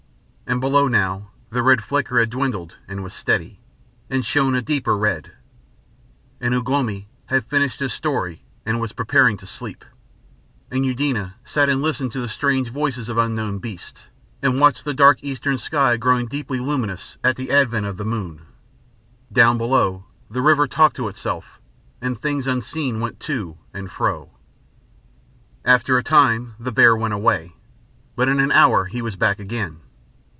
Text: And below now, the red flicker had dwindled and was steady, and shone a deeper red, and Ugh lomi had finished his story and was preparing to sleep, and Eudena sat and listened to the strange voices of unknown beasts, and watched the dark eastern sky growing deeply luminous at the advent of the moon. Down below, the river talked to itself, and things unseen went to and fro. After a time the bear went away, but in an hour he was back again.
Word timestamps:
And 0.47 0.59
below 0.59 0.89
now, 0.89 1.31
the 1.49 1.63
red 1.63 1.81
flicker 1.81 2.19
had 2.19 2.29
dwindled 2.29 2.75
and 2.85 3.01
was 3.05 3.13
steady, 3.13 3.61
and 4.09 4.25
shone 4.25 4.53
a 4.53 4.61
deeper 4.61 4.97
red, 4.97 5.31
and 6.41 6.53
Ugh 6.53 6.67
lomi 6.67 7.07
had 7.27 7.45
finished 7.45 7.79
his 7.79 7.93
story 7.93 8.43
and 8.65 8.81
was 8.81 8.91
preparing 8.91 9.37
to 9.37 9.47
sleep, 9.47 9.85
and 10.69 10.85
Eudena 10.85 11.35
sat 11.45 11.69
and 11.69 11.81
listened 11.81 12.11
to 12.11 12.19
the 12.19 12.27
strange 12.27 12.67
voices 12.67 13.07
of 13.07 13.17
unknown 13.17 13.59
beasts, 13.59 14.07
and 14.41 14.59
watched 14.59 14.83
the 14.83 14.93
dark 14.93 15.23
eastern 15.23 15.57
sky 15.57 15.95
growing 15.95 16.27
deeply 16.27 16.59
luminous 16.59 17.17
at 17.23 17.37
the 17.37 17.49
advent 17.49 17.85
of 17.85 17.95
the 17.95 18.03
moon. 18.03 18.41
Down 19.31 19.57
below, 19.57 20.03
the 20.29 20.41
river 20.41 20.67
talked 20.67 20.97
to 20.97 21.07
itself, 21.07 21.61
and 22.01 22.19
things 22.21 22.45
unseen 22.45 22.99
went 22.99 23.21
to 23.21 23.57
and 23.73 23.89
fro. 23.89 24.31
After 25.63 25.97
a 25.97 26.03
time 26.03 26.55
the 26.59 26.73
bear 26.73 26.93
went 26.93 27.13
away, 27.13 27.55
but 28.17 28.27
in 28.27 28.41
an 28.41 28.51
hour 28.51 28.83
he 28.87 29.01
was 29.01 29.15
back 29.15 29.39
again. 29.39 29.79